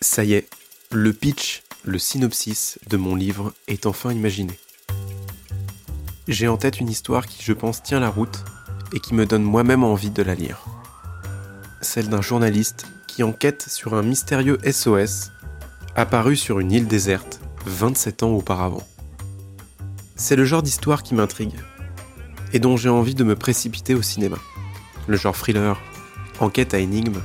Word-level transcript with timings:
Ça 0.00 0.22
y 0.22 0.34
est, 0.34 0.48
le 0.92 1.12
pitch, 1.12 1.64
le 1.84 1.98
synopsis 1.98 2.78
de 2.88 2.96
mon 2.96 3.16
livre 3.16 3.52
est 3.66 3.84
enfin 3.84 4.12
imaginé. 4.12 4.56
J'ai 6.28 6.46
en 6.46 6.56
tête 6.56 6.78
une 6.78 6.88
histoire 6.88 7.26
qui, 7.26 7.42
je 7.42 7.52
pense, 7.52 7.82
tient 7.82 7.98
la 7.98 8.08
route 8.08 8.44
et 8.92 9.00
qui 9.00 9.14
me 9.14 9.26
donne 9.26 9.42
moi-même 9.42 9.82
envie 9.82 10.10
de 10.10 10.22
la 10.22 10.36
lire. 10.36 10.64
Celle 11.80 12.08
d'un 12.08 12.22
journaliste 12.22 12.86
qui 13.08 13.24
enquête 13.24 13.68
sur 13.68 13.94
un 13.94 14.02
mystérieux 14.02 14.58
SOS 14.70 15.32
apparu 15.96 16.36
sur 16.36 16.60
une 16.60 16.70
île 16.70 16.86
déserte 16.86 17.40
27 17.66 18.22
ans 18.22 18.30
auparavant. 18.30 18.86
C'est 20.14 20.36
le 20.36 20.44
genre 20.44 20.62
d'histoire 20.62 21.02
qui 21.02 21.16
m'intrigue 21.16 21.58
et 22.52 22.60
dont 22.60 22.76
j'ai 22.76 22.88
envie 22.88 23.16
de 23.16 23.24
me 23.24 23.34
précipiter 23.34 23.96
au 23.96 24.02
cinéma. 24.02 24.38
Le 25.08 25.16
genre 25.16 25.36
thriller, 25.36 25.80
enquête 26.38 26.72
à 26.72 26.78
énigme, 26.78 27.20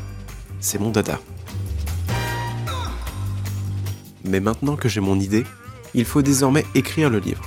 c'est 0.59 0.80
mon 0.80 0.90
dada. 0.90 1.20
Mais 4.23 4.40
maintenant 4.40 4.76
que 4.76 4.90
j'ai 4.90 5.02
mon 5.02 5.20
idée, 5.20 5.45
il 5.94 6.05
faut 6.05 6.22
désormais 6.22 6.66
écrire 6.76 7.09
le 7.09 7.20
livre. 7.20 7.44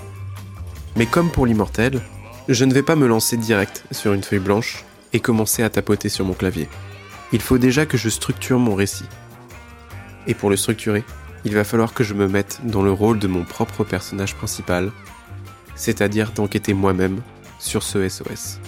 Mais 0.96 1.06
comme 1.06 1.30
pour 1.30 1.46
l'immortel, 1.46 2.00
je 2.48 2.64
ne 2.64 2.72
vais 2.72 2.82
pas 2.82 2.96
me 2.96 3.06
lancer 3.06 3.36
direct 3.36 3.84
sur 3.90 4.12
une 4.12 4.22
feuille 4.22 4.38
blanche 4.38 4.84
et 5.12 5.20
commencer 5.20 5.62
à 5.62 5.70
tapoter 5.70 6.08
sur 6.08 6.24
mon 6.24 6.34
clavier. 6.34 6.68
Il 7.32 7.40
faut 7.40 7.58
déjà 7.58 7.86
que 7.86 7.96
je 7.96 8.08
structure 8.08 8.58
mon 8.58 8.74
récit. 8.74 9.06
Et 10.26 10.34
pour 10.34 10.50
le 10.50 10.56
structurer, 10.56 11.04
il 11.44 11.54
va 11.54 11.64
falloir 11.64 11.92
que 11.92 12.04
je 12.04 12.14
me 12.14 12.28
mette 12.28 12.60
dans 12.64 12.82
le 12.82 12.92
rôle 12.92 13.18
de 13.18 13.26
mon 13.26 13.44
propre 13.44 13.84
personnage 13.84 14.34
principal, 14.34 14.90
c'est-à-dire 15.74 16.32
d'enquêter 16.32 16.74
moi-même 16.74 17.20
sur 17.58 17.82
ce 17.82 18.08
SOS. 18.08 18.60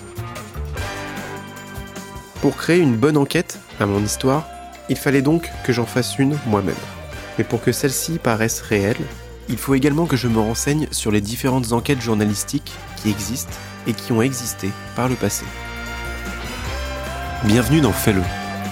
Pour 2.40 2.56
créer 2.56 2.78
une 2.78 2.96
bonne 2.96 3.16
enquête 3.16 3.58
à 3.80 3.86
mon 3.86 4.02
histoire, 4.02 4.46
il 4.88 4.96
fallait 4.96 5.22
donc 5.22 5.50
que 5.64 5.72
j'en 5.72 5.86
fasse 5.86 6.18
une 6.18 6.38
moi-même. 6.46 6.74
Mais 7.38 7.44
pour 7.44 7.62
que 7.62 7.70
celle-ci 7.70 8.18
paraisse 8.18 8.60
réelle, 8.60 8.96
il 9.48 9.56
faut 9.56 9.74
également 9.74 10.06
que 10.06 10.16
je 10.16 10.26
me 10.26 10.40
renseigne 10.40 10.88
sur 10.90 11.12
les 11.12 11.20
différentes 11.20 11.72
enquêtes 11.72 12.00
journalistiques 12.00 12.72
qui 12.96 13.08
existent 13.08 13.56
et 13.86 13.92
qui 13.94 14.12
ont 14.12 14.20
existé 14.20 14.70
par 14.96 15.08
le 15.08 15.14
passé. 15.14 15.44
Bienvenue 17.44 17.80
dans 17.80 17.92
Fais-le, 17.92 18.22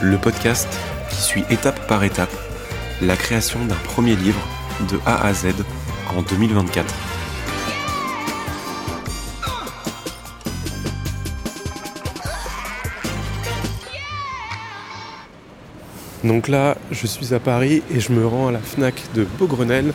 le 0.03 0.19
podcast 0.19 0.69
qui 1.11 1.17
suit 1.23 1.45
étape 1.49 1.87
par 1.87 2.03
étape 2.03 2.35
la 3.01 3.17
création 3.17 3.65
d'un 3.67 3.77
premier 3.77 4.17
livre 4.17 4.45
de 4.91 4.99
A 5.07 5.25
à 5.25 5.33
Z 5.33 5.47
en 6.17 6.23
2024. 6.23 7.06
Donc 16.27 16.49
là, 16.49 16.77
je 16.91 17.07
suis 17.07 17.35
à 17.35 17.39
Paris 17.39 17.85
et 17.95 18.01
je 18.01 18.11
me 18.11 18.27
rends 18.27 18.49
à 18.49 18.51
la 18.51 18.59
FNAC 18.59 19.01
de 19.15 19.25
Beaugrenelle. 19.39 19.93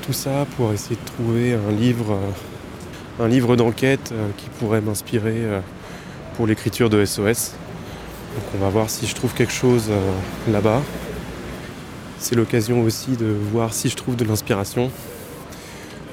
Tout 0.00 0.14
ça 0.14 0.46
pour 0.56 0.72
essayer 0.72 0.96
de 0.96 1.04
trouver 1.04 1.52
un 1.52 1.72
livre, 1.72 2.18
livre 3.20 3.54
d'enquête 3.56 4.12
euh, 4.12 4.30
qui 4.38 4.48
pourrait 4.58 4.80
m'inspirer 4.80 5.36
euh, 5.36 5.60
pour 6.36 6.46
l'écriture 6.46 6.88
de 6.88 7.04
SOS. 7.04 7.52
Donc 8.34 8.44
on 8.54 8.58
va 8.60 8.70
voir 8.70 8.88
si 8.88 9.06
je 9.06 9.14
trouve 9.14 9.34
quelque 9.34 9.52
chose 9.52 9.88
euh, 9.90 10.12
là-bas. 10.50 10.80
C'est 12.18 12.34
l'occasion 12.34 12.82
aussi 12.82 13.10
de 13.18 13.36
voir 13.52 13.74
si 13.74 13.90
je 13.90 13.96
trouve 13.96 14.16
de 14.16 14.24
l'inspiration. 14.24 14.90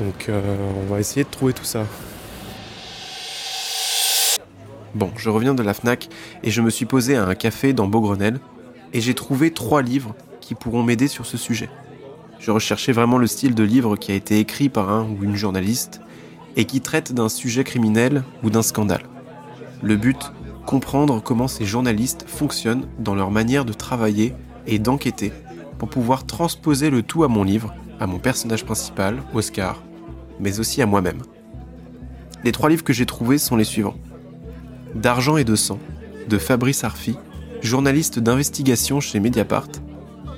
Donc 0.02 0.30
on 0.30 0.92
va 0.92 1.00
essayer 1.00 1.24
de 1.24 1.30
trouver 1.30 1.54
tout 1.54 1.66
ça. 1.66 1.86
Bon, 4.96 5.12
je 5.18 5.30
reviens 5.30 5.54
de 5.54 5.62
la 5.62 5.74
FNAC 5.74 6.10
et 6.44 6.52
je 6.52 6.62
me 6.62 6.70
suis 6.70 6.86
posé 6.86 7.16
à 7.16 7.26
un 7.26 7.36
café 7.36 7.74
dans 7.74 7.88
Beaugrenelle 7.88 8.40
et 8.94 9.02
j'ai 9.02 9.14
trouvé 9.14 9.52
trois 9.52 9.82
livres 9.82 10.16
qui 10.42 10.56
pourront 10.56 10.84
m'aider 10.84 11.08
sur 11.08 11.26
ce 11.26 11.38
sujet. 11.38 11.70
Je 12.40 12.52
recherchais 12.52 12.92
vraiment 12.92 13.18
le 13.18 13.28
style 13.28 13.54
de 13.54 13.64
livre 13.64 13.98
qui 13.98 14.12
a 14.12 14.16
été 14.16 14.40
écrit 14.40 14.70
par 14.70 14.90
un 14.90 15.04
ou 15.10 15.24
une 15.24 15.36
journaliste 15.36 16.02
et 16.56 16.66
qui 16.66 16.82
traite 16.82 17.14
d'un 17.14 17.30
sujet 17.30 17.64
criminel 17.64 18.24
ou 18.44 18.50
d'un 18.50 18.62
scandale. 18.62 19.04
Le 19.82 19.96
but, 19.96 20.32
comprendre 20.66 21.22
comment 21.22 21.48
ces 21.48 21.66
journalistes 21.66 22.26
fonctionnent 22.28 22.88
dans 23.00 23.16
leur 23.16 23.32
manière 23.32 23.66
de 23.66 23.74
travailler 23.74 24.34
et 24.68 24.80
d'enquêter 24.80 25.34
pour 25.78 25.90
pouvoir 25.90 26.26
transposer 26.26 26.90
le 26.90 27.02
tout 27.02 27.24
à 27.24 27.28
mon 27.28 27.44
livre, 27.44 27.74
à 28.00 28.08
mon 28.08 28.20
personnage 28.20 28.66
principal, 28.66 29.24
Oscar, 29.34 29.82
mais 30.40 30.60
aussi 30.60 30.82
à 30.82 30.86
moi-même. 30.86 31.22
Les 32.44 32.52
trois 32.52 32.70
livres 32.70 32.84
que 32.84 32.94
j'ai 32.94 33.06
trouvés 33.06 33.38
sont 33.38 33.56
les 33.56 33.64
suivants. 33.64 33.96
D'argent 34.96 35.38
et 35.38 35.44
de 35.44 35.56
sang, 35.56 35.80
de 36.28 36.38
Fabrice 36.38 36.84
Arfi, 36.84 37.18
journaliste 37.62 38.20
d'investigation 38.20 39.00
chez 39.00 39.20
Mediapart, 39.20 39.68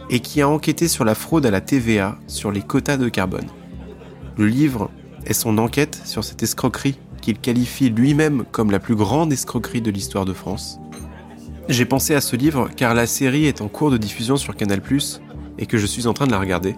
et 0.10 0.20
qui 0.20 0.42
a 0.42 0.50
enquêté 0.50 0.88
sur 0.88 1.06
la 1.06 1.16
fraude 1.16 1.46
à 1.46 1.52
la 1.52 1.62
TVA 1.62 2.18
sur 2.28 2.52
les 2.52 2.62
quotas 2.62 2.98
de 2.98 3.10
carbone. 3.10 3.48
Le 4.38 4.48
livre 4.48 4.90
est 5.26 5.34
son 5.34 5.58
enquête 5.58 6.02
sur 6.06 6.24
cette 6.24 6.44
escroquerie 6.44 6.98
qu'il 7.22 7.38
qualifie 7.40 7.90
lui-même 7.90 8.44
comme 8.52 8.72
la 8.72 8.80
plus 8.80 8.96
grande 8.96 9.32
escroquerie 9.32 9.82
de 9.82 9.92
l'histoire 9.92 10.26
de 10.26 10.34
France. 10.34 10.80
J'ai 11.70 11.86
pensé 11.86 12.16
à 12.16 12.22
ce 12.22 12.36
livre 12.36 12.70
car 12.76 12.94
la 12.94 13.06
série 13.06 13.46
est 13.46 13.62
en 13.62 13.68
cours 13.68 13.92
de 13.92 13.98
diffusion 13.98 14.36
sur 14.36 14.56
Canal⁇ 14.56 14.80
et 15.60 15.66
que 15.66 15.78
je 15.78 15.86
suis 15.86 16.08
en 16.08 16.14
train 16.14 16.26
de 16.26 16.32
la 16.32 16.40
regarder. 16.40 16.76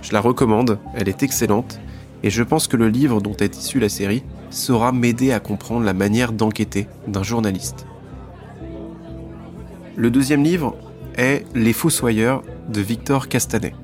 Je 0.00 0.12
la 0.12 0.20
recommande, 0.20 0.78
elle 0.94 1.08
est 1.08 1.22
excellente, 1.22 1.80
et 2.22 2.30
je 2.30 2.42
pense 2.42 2.68
que 2.68 2.76
le 2.76 2.88
livre 2.88 3.20
dont 3.20 3.36
est 3.36 3.58
issue 3.58 3.80
la 3.80 3.88
série 3.88 4.22
saura 4.50 4.92
m'aider 4.92 5.32
à 5.32 5.40
comprendre 5.40 5.84
la 5.84 5.92
manière 5.92 6.32
d'enquêter 6.32 6.86
d'un 7.08 7.22
journaliste. 7.22 7.86
Le 9.94 10.10
deuxième 10.10 10.42
livre 10.42 10.74
est 11.18 11.44
Les 11.54 11.74
Fossoyeurs 11.74 12.42
de 12.70 12.80
Victor 12.80 13.28
Castanet. 13.28 13.74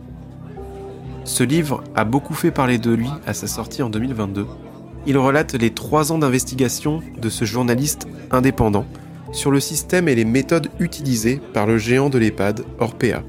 Ce 1.25 1.45
livre 1.45 1.85
a 1.95 2.05
beaucoup 2.05 2.33
fait 2.33 2.51
parler 2.51 2.79
de 2.79 2.91
lui 2.93 3.11
à 3.27 3.35
sa 3.35 3.47
sortie 3.47 3.83
en 3.83 3.91
2022. 3.91 4.47
Il 5.07 5.19
relate 5.19 5.53
les 5.53 5.69
trois 5.69 6.11
ans 6.11 6.17
d'investigation 6.17 7.03
de 7.21 7.29
ce 7.29 7.45
journaliste 7.45 8.09
indépendant 8.31 8.87
sur 9.33 9.51
le 9.51 9.61
système 9.61 10.09
et 10.09 10.15
les 10.15 10.25
méthodes 10.25 10.71
utilisées 10.81 11.43
par 11.53 11.67
le 11.67 11.77
géant 11.77 12.09
de 12.09 12.17
l'EHPAD 12.17 12.65
Orpea. 12.79 13.23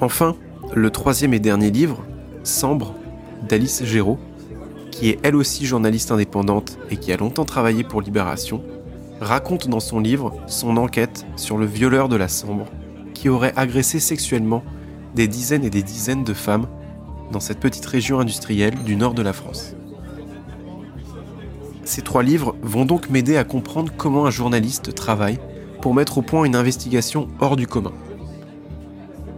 Enfin, 0.00 0.34
le 0.74 0.90
troisième 0.90 1.32
et 1.32 1.38
dernier 1.38 1.70
livre, 1.70 2.04
Sambre, 2.42 2.92
d'Alice 3.48 3.84
Géraud, 3.84 4.18
qui 4.90 5.10
est 5.10 5.20
elle 5.22 5.36
aussi 5.36 5.64
journaliste 5.64 6.10
indépendante 6.10 6.76
et 6.90 6.96
qui 6.96 7.12
a 7.12 7.16
longtemps 7.16 7.44
travaillé 7.44 7.84
pour 7.84 8.02
Libération, 8.02 8.64
raconte 9.20 9.68
dans 9.68 9.80
son 9.80 10.00
livre 10.00 10.32
son 10.46 10.76
enquête 10.76 11.26
sur 11.36 11.56
le 11.58 11.66
violeur 11.66 12.08
de 12.08 12.16
la 12.16 12.28
Sambre 12.28 12.66
qui 13.14 13.28
aurait 13.28 13.54
agressé 13.56 13.98
sexuellement 13.98 14.62
des 15.14 15.28
dizaines 15.28 15.64
et 15.64 15.70
des 15.70 15.82
dizaines 15.82 16.24
de 16.24 16.34
femmes 16.34 16.66
dans 17.32 17.40
cette 17.40 17.60
petite 17.60 17.86
région 17.86 18.20
industrielle 18.20 18.74
du 18.84 18.96
nord 18.96 19.14
de 19.14 19.22
la 19.22 19.32
France. 19.32 19.74
Ces 21.84 22.02
trois 22.02 22.22
livres 22.22 22.56
vont 22.62 22.84
donc 22.84 23.10
m'aider 23.10 23.36
à 23.36 23.44
comprendre 23.44 23.92
comment 23.96 24.26
un 24.26 24.30
journaliste 24.30 24.94
travaille 24.94 25.38
pour 25.80 25.94
mettre 25.94 26.18
au 26.18 26.22
point 26.22 26.44
une 26.44 26.56
investigation 26.56 27.28
hors 27.40 27.56
du 27.56 27.66
commun. 27.66 27.92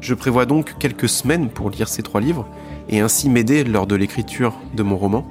Je 0.01 0.15
prévois 0.15 0.47
donc 0.47 0.77
quelques 0.79 1.09
semaines 1.09 1.51
pour 1.51 1.71
lire 1.71 1.89
ces 1.89 2.03
trois 2.03 2.21
livres 2.21 2.49
et 2.89 3.01
ainsi 3.01 3.29
m'aider 3.29 3.65
lors 3.65 3.87
de 3.87 3.95
l'écriture 3.95 4.55
de 4.75 4.83
mon 4.83 4.97
roman, 4.97 5.27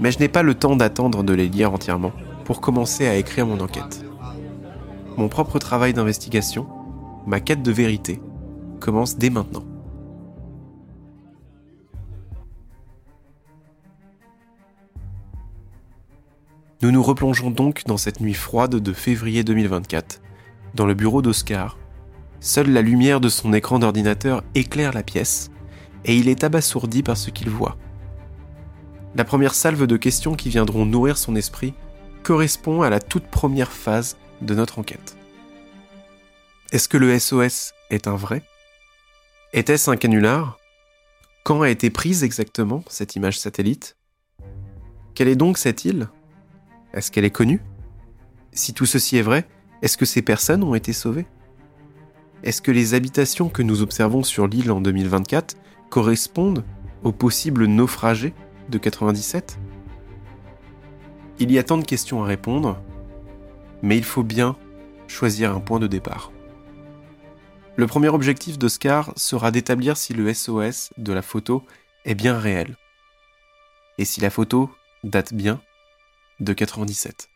mais 0.00 0.10
je 0.10 0.18
n'ai 0.18 0.28
pas 0.28 0.42
le 0.42 0.54
temps 0.54 0.76
d'attendre 0.76 1.22
de 1.22 1.34
les 1.34 1.48
lire 1.48 1.72
entièrement 1.72 2.12
pour 2.48 2.62
commencer 2.62 3.06
à 3.06 3.14
écrire 3.14 3.46
mon 3.46 3.60
enquête. 3.60 4.02
Mon 5.18 5.28
propre 5.28 5.58
travail 5.58 5.92
d'investigation, 5.92 6.66
ma 7.26 7.40
quête 7.40 7.62
de 7.62 7.70
vérité, 7.70 8.22
commence 8.80 9.18
dès 9.18 9.28
maintenant. 9.28 9.66
Nous 16.80 16.90
nous 16.90 17.02
replongeons 17.02 17.50
donc 17.50 17.82
dans 17.86 17.98
cette 17.98 18.22
nuit 18.22 18.32
froide 18.32 18.76
de 18.76 18.92
février 18.94 19.44
2024, 19.44 20.22
dans 20.74 20.86
le 20.86 20.94
bureau 20.94 21.20
d'Oscar. 21.20 21.76
Seule 22.40 22.70
la 22.70 22.80
lumière 22.80 23.20
de 23.20 23.28
son 23.28 23.52
écran 23.52 23.78
d'ordinateur 23.78 24.42
éclaire 24.54 24.94
la 24.94 25.02
pièce, 25.02 25.50
et 26.06 26.16
il 26.16 26.30
est 26.30 26.44
abasourdi 26.44 27.02
par 27.02 27.18
ce 27.18 27.28
qu'il 27.28 27.50
voit. 27.50 27.76
La 29.16 29.26
première 29.26 29.54
salve 29.54 29.86
de 29.86 29.96
questions 29.98 30.34
qui 30.34 30.48
viendront 30.48 30.86
nourrir 30.86 31.18
son 31.18 31.36
esprit 31.36 31.74
correspond 32.28 32.82
à 32.82 32.90
la 32.90 33.00
toute 33.00 33.26
première 33.26 33.72
phase 33.72 34.18
de 34.42 34.54
notre 34.54 34.78
enquête. 34.78 35.16
Est-ce 36.72 36.86
que 36.86 36.98
le 36.98 37.18
SOS 37.18 37.72
est 37.88 38.06
un 38.06 38.16
vrai? 38.16 38.42
Était-ce 39.54 39.90
un 39.90 39.96
canular? 39.96 40.58
Quand 41.42 41.62
a 41.62 41.70
été 41.70 41.88
prise 41.88 42.24
exactement 42.24 42.84
cette 42.86 43.16
image 43.16 43.38
satellite? 43.38 43.96
Quelle 45.14 45.28
est 45.28 45.36
donc 45.36 45.56
cette 45.56 45.86
île? 45.86 46.10
Est-ce 46.92 47.10
qu'elle 47.10 47.24
est 47.24 47.30
connue? 47.30 47.62
Si 48.52 48.74
tout 48.74 48.84
ceci 48.84 49.16
est 49.16 49.22
vrai, 49.22 49.48
est-ce 49.80 49.96
que 49.96 50.04
ces 50.04 50.20
personnes 50.20 50.62
ont 50.62 50.74
été 50.74 50.92
sauvées? 50.92 51.26
Est-ce 52.42 52.60
que 52.60 52.70
les 52.70 52.92
habitations 52.92 53.48
que 53.48 53.62
nous 53.62 53.80
observons 53.80 54.22
sur 54.22 54.46
l'île 54.46 54.70
en 54.70 54.82
2024 54.82 55.56
correspondent 55.88 56.62
aux 57.04 57.12
possibles 57.12 57.64
naufragés 57.64 58.34
de 58.68 58.76
97 58.76 59.58
il 61.38 61.52
y 61.52 61.58
a 61.58 61.62
tant 61.62 61.78
de 61.78 61.84
questions 61.84 62.22
à 62.22 62.26
répondre, 62.26 62.80
mais 63.82 63.96
il 63.96 64.04
faut 64.04 64.22
bien 64.22 64.56
choisir 65.06 65.54
un 65.54 65.60
point 65.60 65.78
de 65.78 65.86
départ. 65.86 66.32
Le 67.76 67.86
premier 67.86 68.08
objectif 68.08 68.58
d'Oscar 68.58 69.12
sera 69.16 69.50
d'établir 69.50 69.96
si 69.96 70.12
le 70.12 70.32
SOS 70.34 70.90
de 70.98 71.12
la 71.12 71.22
photo 71.22 71.62
est 72.04 72.16
bien 72.16 72.36
réel. 72.36 72.76
Et 73.98 74.04
si 74.04 74.20
la 74.20 74.30
photo 74.30 74.70
date 75.04 75.32
bien 75.32 75.60
de 76.40 76.52
97. 76.52 77.28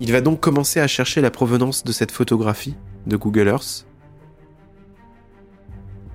Il 0.00 0.12
va 0.12 0.20
donc 0.20 0.40
commencer 0.40 0.80
à 0.80 0.88
chercher 0.88 1.20
la 1.20 1.30
provenance 1.30 1.84
de 1.84 1.92
cette 1.92 2.10
photographie 2.10 2.74
de 3.06 3.16
Google 3.16 3.48
Earth. 3.48 3.86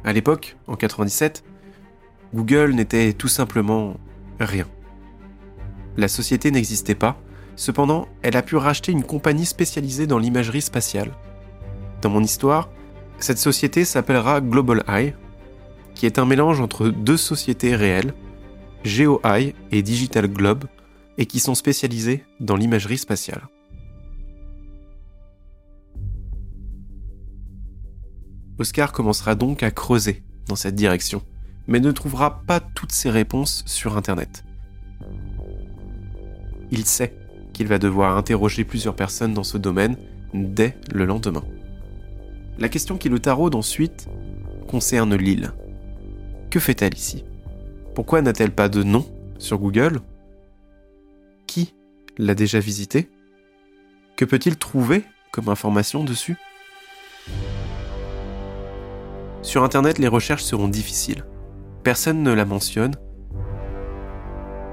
À 0.03 0.11
l'époque, 0.11 0.57
en 0.67 0.75
97, 0.75 1.43
Google 2.35 2.73
n'était 2.73 3.13
tout 3.13 3.29
simplement 3.29 3.95
rien. 4.41 4.67
La 5.95 6.09
société 6.09 6.51
n'existait 6.51 6.93
pas, 6.93 7.17
cependant, 7.55 8.09
elle 8.23 8.35
a 8.35 8.41
pu 8.41 8.57
racheter 8.57 8.91
une 8.91 9.05
compagnie 9.05 9.45
spécialisée 9.45 10.05
dans 10.05 10.19
l'imagerie 10.19 10.61
spatiale. 10.61 11.13
Dans 12.01 12.09
mon 12.09 12.21
histoire, 12.21 12.69
cette 13.19 13.37
société 13.37 13.85
s'appellera 13.85 14.41
Global 14.41 14.83
Eye, 14.89 15.13
qui 15.93 16.05
est 16.05 16.19
un 16.19 16.25
mélange 16.25 16.59
entre 16.59 16.89
deux 16.89 17.15
sociétés 17.15 17.73
réelles, 17.73 18.13
GeoEye 18.83 19.55
et 19.71 19.81
Digital 19.81 20.27
Globe, 20.27 20.65
et 21.17 21.27
qui 21.27 21.39
sont 21.39 21.55
spécialisées 21.55 22.25
dans 22.41 22.57
l'imagerie 22.57 22.97
spatiale. 22.97 23.47
Oscar 28.59 28.91
commencera 28.91 29.35
donc 29.35 29.63
à 29.63 29.71
creuser 29.71 30.21
dans 30.49 30.57
cette 30.57 30.75
direction, 30.75 31.21
mais 31.67 31.79
ne 31.79 31.91
trouvera 31.91 32.41
pas 32.45 32.59
toutes 32.59 32.91
ses 32.91 33.09
réponses 33.09 33.63
sur 33.65 33.97
Internet. 33.97 34.43
Il 36.71 36.85
sait 36.85 37.13
qu'il 37.53 37.67
va 37.67 37.79
devoir 37.79 38.17
interroger 38.17 38.63
plusieurs 38.63 38.95
personnes 38.95 39.33
dans 39.33 39.43
ce 39.43 39.57
domaine 39.57 39.97
dès 40.33 40.77
le 40.91 41.05
lendemain. 41.05 41.43
La 42.57 42.69
question 42.69 42.97
qui 42.97 43.09
le 43.09 43.19
taraude 43.19 43.55
ensuite 43.55 44.07
concerne 44.67 45.15
l'île. 45.15 45.51
Que 46.49 46.59
fait-elle 46.59 46.95
ici? 46.95 47.23
Pourquoi 47.93 48.21
n'a-t-elle 48.21 48.51
pas 48.51 48.69
de 48.69 48.83
nom 48.83 49.05
sur 49.37 49.57
Google? 49.57 49.99
Qui 51.47 51.73
l'a 52.17 52.35
déjà 52.35 52.59
visitée? 52.59 53.09
Que 54.15 54.25
peut-il 54.25 54.57
trouver 54.57 55.03
comme 55.31 55.49
information 55.49 56.03
dessus? 56.03 56.37
Sur 59.41 59.63
Internet, 59.63 59.99
les 59.99 60.07
recherches 60.07 60.43
seront 60.43 60.67
difficiles. 60.67 61.25
Personne 61.85 62.23
ne 62.23 62.33
la 62.33 62.45
mentionne. 62.45 62.95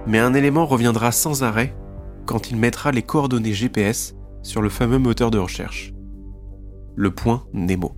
Mais 0.07 0.19
un 0.19 0.33
élément 0.33 0.65
reviendra 0.65 1.13
sans 1.13 1.45
arrêt 1.45 1.77
quand 2.25 2.51
il 2.51 2.57
mettra 2.57 2.91
les 2.91 3.03
coordonnées 3.03 3.53
GPS 3.53 4.15
sur 4.43 4.63
le 4.63 4.71
fameux 4.71 4.97
moteur 4.97 5.31
de 5.31 5.37
recherche. 5.37 5.93
Le 6.97 7.11
point 7.11 7.45
Nemo. 7.53 7.95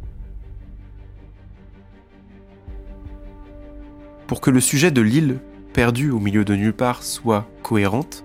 Pour 4.26 4.40
que 4.40 4.50
le 4.50 4.58
sujet 4.58 4.90
de 4.90 5.00
l'île, 5.00 5.38
perdue 5.72 6.10
au 6.10 6.18
milieu 6.18 6.44
de 6.44 6.56
nulle 6.56 6.74
part, 6.74 7.04
soit 7.04 7.46
cohérente, 7.62 8.24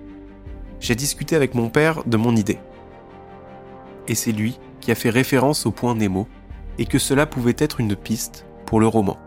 j'ai 0.80 0.96
discuté 0.96 1.36
avec 1.36 1.54
mon 1.54 1.70
père 1.70 2.04
de 2.06 2.18
mon 2.18 2.36
idée. 2.36 2.58
Et 4.08 4.16
c'est 4.16 4.32
lui 4.32 4.58
qui 4.82 4.92
a 4.92 4.96
fait 4.96 5.12
référence 5.12 5.68
au 5.68 5.72
point 5.72 5.94
Nemo 5.94 6.28
et 6.80 6.88
que 6.88 6.98
cela 6.98 7.28
pouvait 7.28 7.56
être 7.60 7.80
une 7.80 7.96
piste 7.96 8.48
pour 8.66 8.80
le 8.80 8.88
roman. 8.88 9.20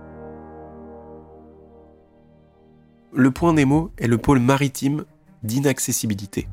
Le 3.14 3.30
point 3.30 3.52
Nemo 3.52 3.92
est 3.98 4.06
le 4.06 4.16
pôle 4.16 4.38
maritime 4.38 5.04
d'inaccessibilité, 5.42 6.48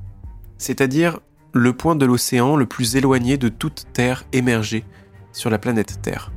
c'est-à-dire 0.57 1.21
le 1.53 1.71
point 1.71 1.95
de 1.95 2.05
l'océan 2.05 2.57
le 2.57 2.65
plus 2.65 2.97
éloigné 2.97 3.37
de 3.37 3.47
toute 3.47 3.85
terre 3.93 4.25
émergée 4.33 4.83
sur 5.31 5.49
la 5.49 5.57
planète 5.57 6.01
Terre. 6.01 6.33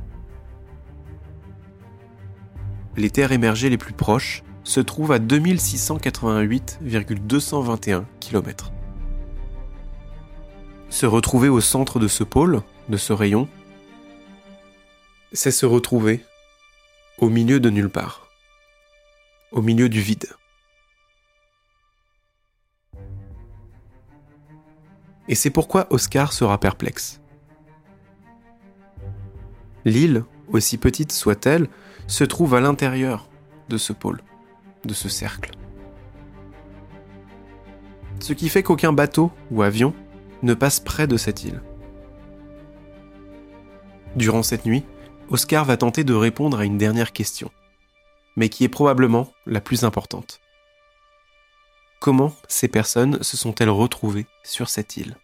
Les 2.95 3.09
terres 3.09 3.33
émergées 3.33 3.69
les 3.69 3.77
plus 3.77 3.93
proches 3.93 4.45
se 4.63 4.79
trouvent 4.79 5.11
à 5.11 5.19
2688,221 5.19 8.05
km. 8.21 8.71
Se 10.89 11.05
retrouver 11.05 11.49
au 11.49 11.59
centre 11.59 11.99
de 11.99 12.07
ce 12.07 12.23
pôle, 12.23 12.61
de 12.87 12.95
ce 12.95 13.11
rayon, 13.11 13.49
c'est 15.33 15.51
se 15.51 15.65
retrouver 15.65 16.23
au 17.17 17.29
milieu 17.29 17.59
de 17.59 17.69
nulle 17.69 17.89
part, 17.89 18.22
au 19.53 19.61
milieu 19.61 19.87
du 19.87 20.01
vide. 20.01 20.27
Et 25.29 25.35
c'est 25.35 25.51
pourquoi 25.51 25.87
Oscar 25.89 26.33
sera 26.33 26.59
perplexe. 26.59 27.21
L'île, 29.85 30.25
aussi 30.49 30.77
petite 30.77 31.11
soit-elle, 31.11 31.69
se 32.07 32.23
trouve 32.23 32.55
à 32.55 32.61
l'intérieur 32.61 33.29
de 33.69 33.77
ce 33.77 33.93
pôle, 33.93 34.21
de 34.83 34.93
ce 34.93 35.07
cercle. 35.07 35.51
Ce 38.19 38.33
qui 38.33 38.49
fait 38.49 38.63
qu'aucun 38.63 38.93
bateau 38.93 39.31
ou 39.51 39.61
avion 39.61 39.93
ne 40.41 40.53
passe 40.53 40.79
près 40.79 41.07
de 41.07 41.17
cette 41.17 41.43
île. 41.43 41.61
Durant 44.15 44.43
cette 44.43 44.65
nuit, 44.65 44.83
Oscar 45.29 45.65
va 45.65 45.77
tenter 45.77 46.03
de 46.03 46.13
répondre 46.13 46.59
à 46.59 46.65
une 46.65 46.77
dernière 46.77 47.13
question, 47.13 47.49
mais 48.35 48.49
qui 48.49 48.63
est 48.63 48.69
probablement 48.69 49.31
la 49.45 49.61
plus 49.61 49.83
importante. 49.83 50.39
Comment 51.99 52.33
ces 52.47 52.67
personnes 52.67 53.21
se 53.23 53.37
sont-elles 53.37 53.69
retrouvées 53.69 54.25
sur 54.43 54.69
cette 54.69 54.97
île? 54.97 55.15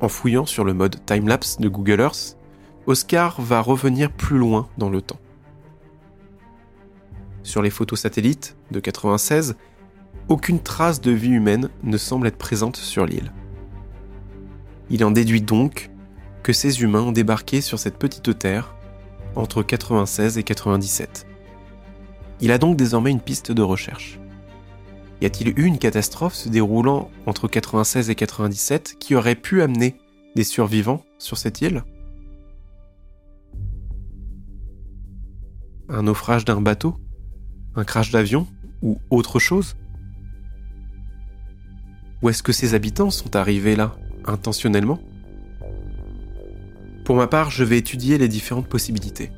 En 0.00 0.08
fouillant 0.08 0.44
sur 0.44 0.64
le 0.64 0.74
mode 0.74 1.04
timelapse 1.06 1.58
de 1.58 1.68
Google 1.68 2.00
Earth, 2.00 2.36
Oscar 2.86 3.40
va 3.40 3.60
revenir 3.60 4.12
plus 4.12 4.36
loin 4.36 4.68
dans 4.76 4.90
le 4.90 5.00
temps. 5.00 5.20
Sur 7.42 7.62
les 7.62 7.70
photos 7.70 8.00
satellites 8.00 8.56
de 8.70 8.80
96, 8.80 9.56
aucune 10.28 10.60
trace 10.60 11.00
de 11.00 11.10
vie 11.10 11.30
humaine 11.30 11.70
ne 11.82 11.96
semble 11.96 12.26
être 12.26 12.36
présente 12.36 12.76
sur 12.76 13.06
l'île. 13.06 13.32
Il 14.90 15.04
en 15.04 15.10
déduit 15.10 15.40
donc 15.40 15.90
que 16.44 16.52
ces 16.52 16.82
humains 16.82 17.00
ont 17.00 17.10
débarqué 17.10 17.62
sur 17.62 17.78
cette 17.78 17.98
petite 17.98 18.38
terre 18.38 18.76
entre 19.34 19.62
96 19.62 20.36
et 20.38 20.42
97. 20.42 21.26
Il 22.40 22.52
a 22.52 22.58
donc 22.58 22.76
désormais 22.76 23.10
une 23.10 23.20
piste 23.20 23.50
de 23.50 23.62
recherche. 23.62 24.20
Y 25.22 25.26
a-t-il 25.26 25.58
eu 25.58 25.64
une 25.64 25.78
catastrophe 25.78 26.34
se 26.34 26.50
déroulant 26.50 27.10
entre 27.24 27.48
96 27.48 28.10
et 28.10 28.14
97 28.14 28.96
qui 29.00 29.14
aurait 29.14 29.36
pu 29.36 29.62
amener 29.62 29.96
des 30.36 30.44
survivants 30.44 31.02
sur 31.18 31.38
cette 31.38 31.62
île? 31.62 31.82
Un 35.88 36.02
naufrage 36.02 36.44
d'un 36.44 36.60
bateau? 36.60 36.94
Un 37.74 37.84
crash 37.84 38.10
d'avion? 38.10 38.46
Ou 38.82 38.98
autre 39.08 39.38
chose? 39.38 39.76
Ou 42.20 42.28
est-ce 42.28 42.42
que 42.42 42.52
ces 42.52 42.74
habitants 42.74 43.10
sont 43.10 43.34
arrivés 43.34 43.76
là 43.76 43.96
intentionnellement? 44.26 45.00
Pour 47.04 47.16
ma 47.16 47.26
part, 47.26 47.50
je 47.50 47.64
vais 47.64 47.76
étudier 47.76 48.16
les 48.16 48.28
différentes 48.28 48.66
possibilités. 48.66 49.30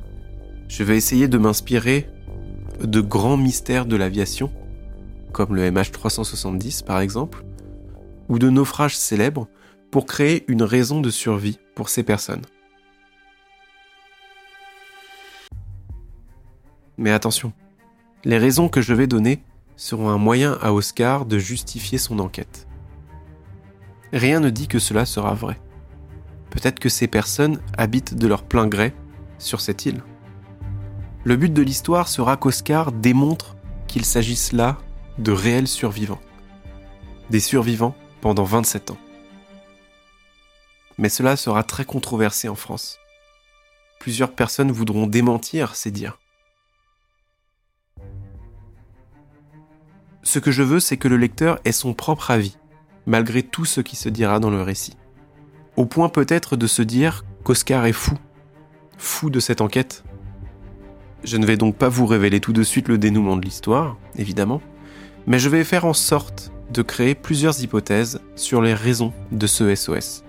Je 0.69 0.83
vais 0.83 0.95
essayer 0.95 1.27
de 1.27 1.37
m'inspirer 1.37 2.09
de 2.81 3.01
grands 3.01 3.35
mystères 3.35 3.85
de 3.85 3.97
l'aviation, 3.97 4.51
comme 5.33 5.53
le 5.53 5.69
MH370 5.69 6.85
par 6.85 7.01
exemple, 7.01 7.43
ou 8.29 8.39
de 8.39 8.49
naufrages 8.49 8.95
célèbres 8.95 9.49
pour 9.91 10.05
créer 10.05 10.45
une 10.47 10.63
raison 10.63 11.01
de 11.01 11.09
survie 11.09 11.59
pour 11.75 11.89
ces 11.89 12.03
personnes. 12.03 12.45
Mais 16.97 17.11
attention, 17.11 17.51
les 18.23 18.37
raisons 18.37 18.69
que 18.69 18.81
je 18.81 18.93
vais 18.93 19.07
donner 19.07 19.43
seront 19.75 20.09
un 20.09 20.17
moyen 20.17 20.57
à 20.61 20.71
Oscar 20.71 21.25
de 21.25 21.37
justifier 21.37 21.97
son 21.97 22.19
enquête. 22.19 22.65
Rien 24.13 24.39
ne 24.39 24.49
dit 24.49 24.67
que 24.67 24.79
cela 24.79 25.05
sera 25.05 25.33
vrai. 25.33 25.59
Peut-être 26.49 26.79
que 26.79 26.89
ces 26.89 27.07
personnes 27.07 27.61
habitent 27.77 28.15
de 28.15 28.27
leur 28.27 28.43
plein 28.43 28.67
gré 28.67 28.93
sur 29.37 29.61
cette 29.61 29.85
île. 29.85 30.03
Le 31.23 31.35
but 31.35 31.53
de 31.53 31.61
l'histoire 31.61 32.07
sera 32.07 32.37
qu'Oscar 32.37 32.91
démontre 32.91 33.55
qu'il 33.87 34.05
s'agisse 34.05 34.53
là 34.53 34.77
de 35.17 35.31
réels 35.31 35.67
survivants. 35.67 36.21
Des 37.29 37.39
survivants 37.39 37.95
pendant 38.21 38.43
27 38.43 38.91
ans. 38.91 38.97
Mais 40.97 41.09
cela 41.09 41.35
sera 41.35 41.63
très 41.63 41.85
controversé 41.85 42.47
en 42.49 42.55
France. 42.55 42.97
Plusieurs 43.99 44.33
personnes 44.33 44.71
voudront 44.71 45.07
démentir 45.07 45.75
ces 45.75 45.91
dires. 45.91 46.19
Ce 50.23 50.39
que 50.39 50.51
je 50.51 50.63
veux, 50.63 50.79
c'est 50.79 50.97
que 50.97 51.07
le 51.07 51.17
lecteur 51.17 51.59
ait 51.65 51.71
son 51.71 51.93
propre 51.93 52.31
avis 52.31 52.57
malgré 53.07 53.41
tout 53.41 53.65
ce 53.65 53.81
qui 53.81 53.95
se 53.95 54.09
dira 54.09 54.39
dans 54.39 54.51
le 54.51 54.61
récit. 54.61 54.97
Au 55.77 55.85
point 55.85 56.09
peut-être 56.09 56.55
de 56.55 56.65
se 56.65 56.81
dire 56.81 57.23
qu'Oscar 57.43 57.85
est 57.85 57.93
fou, 57.93 58.17
fou 58.97 59.29
de 59.29 59.39
cette 59.39 59.61
enquête. 59.61 60.03
Je 61.23 61.37
ne 61.37 61.45
vais 61.45 61.55
donc 61.55 61.77
pas 61.77 61.87
vous 61.87 62.07
révéler 62.07 62.39
tout 62.39 62.51
de 62.51 62.63
suite 62.63 62.87
le 62.87 62.97
dénouement 62.97 63.37
de 63.37 63.45
l'histoire, 63.45 63.95
évidemment, 64.15 64.59
mais 65.27 65.37
je 65.37 65.49
vais 65.49 65.63
faire 65.63 65.85
en 65.85 65.93
sorte 65.93 66.51
de 66.71 66.81
créer 66.81 67.13
plusieurs 67.13 67.61
hypothèses 67.61 68.19
sur 68.35 68.63
les 68.63 68.73
raisons 68.73 69.13
de 69.31 69.45
ce 69.45 69.75
SOS. 69.75 70.23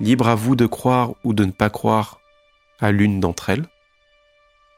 Libre 0.00 0.28
à 0.28 0.34
vous 0.34 0.56
de 0.56 0.64
croire 0.64 1.12
ou 1.24 1.34
de 1.34 1.44
ne 1.44 1.52
pas 1.52 1.68
croire 1.68 2.18
à 2.80 2.90
l'une 2.90 3.20
d'entre 3.20 3.50
elles. 3.50 3.66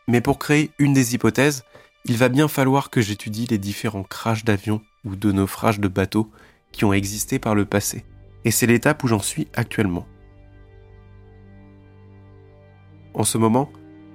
Mais 0.08 0.20
pour 0.20 0.40
créer 0.40 0.72
une 0.80 0.94
des 0.94 1.14
hypothèses, 1.14 1.62
il 2.06 2.16
va 2.16 2.28
bien 2.28 2.48
falloir 2.48 2.90
que 2.90 3.00
j'étudie 3.00 3.46
les 3.46 3.58
différents 3.58 4.02
crashs 4.02 4.44
d'avions 4.44 4.82
ou 5.04 5.14
de 5.14 5.30
naufrages 5.30 5.78
de 5.78 5.88
bateaux 5.88 6.28
qui 6.72 6.84
ont 6.84 6.92
existé 6.92 7.38
par 7.38 7.54
le 7.54 7.64
passé. 7.64 8.04
Et 8.44 8.50
c'est 8.50 8.66
l'étape 8.66 9.02
où 9.04 9.08
j'en 9.08 9.20
suis 9.20 9.48
actuellement. 9.54 10.06
En 13.14 13.24
ce 13.24 13.38
moment, 13.38 13.70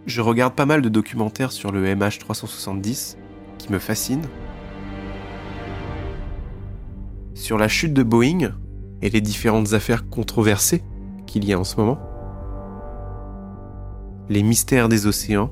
je 0.05 0.21
regarde 0.21 0.53
pas 0.53 0.65
mal 0.65 0.81
de 0.81 0.89
documentaires 0.89 1.51
sur 1.51 1.71
le 1.71 1.85
MH370 1.85 3.17
qui 3.57 3.71
me 3.71 3.79
fascinent. 3.79 4.27
Sur 7.33 7.57
la 7.57 7.67
chute 7.67 7.93
de 7.93 8.03
Boeing 8.03 8.51
et 9.01 9.09
les 9.09 9.21
différentes 9.21 9.73
affaires 9.73 10.09
controversées 10.09 10.83
qu'il 11.25 11.45
y 11.45 11.53
a 11.53 11.59
en 11.59 11.63
ce 11.63 11.77
moment. 11.77 11.99
Les 14.27 14.43
mystères 14.43 14.89
des 14.89 15.07
océans. 15.07 15.51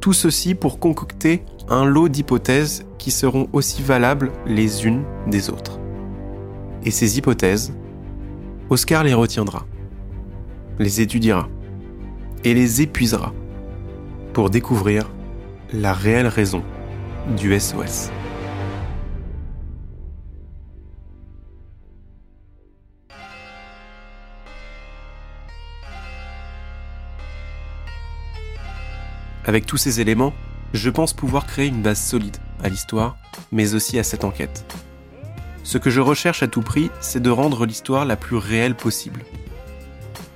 Tout 0.00 0.12
ceci 0.12 0.54
pour 0.54 0.80
concocter 0.80 1.44
un 1.68 1.84
lot 1.84 2.08
d'hypothèses 2.08 2.84
qui 2.98 3.10
seront 3.10 3.48
aussi 3.52 3.82
valables 3.82 4.32
les 4.44 4.84
unes 4.84 5.04
des 5.28 5.48
autres. 5.48 5.80
Et 6.84 6.90
ces 6.90 7.16
hypothèses, 7.16 7.72
Oscar 8.68 9.04
les 9.04 9.14
retiendra, 9.14 9.66
les 10.78 11.00
étudiera 11.00 11.48
et 12.44 12.52
les 12.52 12.82
épuisera 12.82 13.32
pour 14.34 14.50
découvrir 14.50 15.10
la 15.72 15.94
réelle 15.94 16.26
raison 16.26 16.62
du 17.38 17.58
SOS. 17.58 18.10
Avec 29.46 29.66
tous 29.66 29.76
ces 29.76 30.00
éléments, 30.00 30.32
je 30.72 30.90
pense 30.90 31.12
pouvoir 31.12 31.46
créer 31.46 31.68
une 31.68 31.82
base 31.82 32.00
solide 32.00 32.36
à 32.62 32.68
l'histoire, 32.68 33.16
mais 33.52 33.74
aussi 33.74 33.98
à 33.98 34.02
cette 34.02 34.24
enquête. 34.24 34.64
Ce 35.64 35.78
que 35.78 35.88
je 35.88 36.02
recherche 36.02 36.42
à 36.42 36.46
tout 36.46 36.60
prix, 36.60 36.90
c'est 37.00 37.22
de 37.22 37.30
rendre 37.30 37.64
l'histoire 37.64 38.04
la 38.04 38.16
plus 38.16 38.36
réelle 38.36 38.74
possible. 38.74 39.24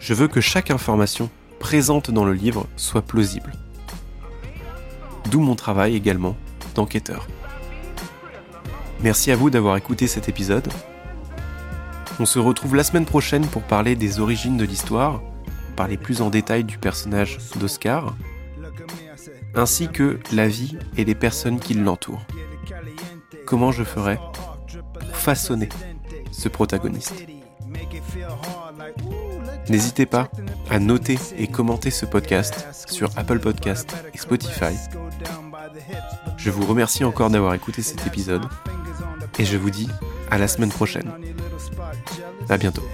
Je 0.00 0.14
veux 0.14 0.26
que 0.26 0.40
chaque 0.40 0.70
information 0.70 1.30
présente 1.60 2.10
dans 2.10 2.24
le 2.24 2.32
livre 2.32 2.66
soit 2.76 3.02
plausible. 3.02 3.52
D'où 5.30 5.40
mon 5.40 5.54
travail 5.54 5.94
également 5.94 6.34
d'enquêteur. 6.74 7.28
Merci 9.02 9.30
à 9.30 9.36
vous 9.36 9.50
d'avoir 9.50 9.76
écouté 9.76 10.06
cet 10.06 10.30
épisode. 10.30 10.66
On 12.18 12.26
se 12.26 12.38
retrouve 12.38 12.74
la 12.74 12.82
semaine 12.82 13.04
prochaine 13.04 13.46
pour 13.46 13.62
parler 13.62 13.96
des 13.96 14.20
origines 14.20 14.56
de 14.56 14.64
l'histoire, 14.64 15.20
parler 15.76 15.98
plus 15.98 16.22
en 16.22 16.30
détail 16.30 16.64
du 16.64 16.78
personnage 16.78 17.38
d'Oscar, 17.56 18.16
ainsi 19.54 19.88
que 19.88 20.18
la 20.32 20.48
vie 20.48 20.78
et 20.96 21.04
les 21.04 21.14
personnes 21.14 21.60
qui 21.60 21.74
l'entourent. 21.74 22.24
Comment 23.46 23.72
je 23.72 23.84
ferais 23.84 24.18
pour 24.32 24.47
façonner 25.28 25.68
ce 26.32 26.48
protagoniste. 26.48 27.12
N'hésitez 29.68 30.06
pas 30.06 30.30
à 30.70 30.78
noter 30.78 31.18
et 31.36 31.46
commenter 31.46 31.90
ce 31.90 32.06
podcast 32.06 32.66
sur 32.88 33.10
Apple 33.14 33.38
Podcast 33.38 33.94
et 34.14 34.16
Spotify. 34.16 34.74
Je 36.38 36.48
vous 36.50 36.64
remercie 36.64 37.04
encore 37.04 37.28
d'avoir 37.28 37.52
écouté 37.52 37.82
cet 37.82 38.06
épisode 38.06 38.46
et 39.38 39.44
je 39.44 39.58
vous 39.58 39.68
dis 39.68 39.90
à 40.30 40.38
la 40.38 40.48
semaine 40.48 40.70
prochaine. 40.70 41.12
À 42.48 42.56
bientôt. 42.56 42.84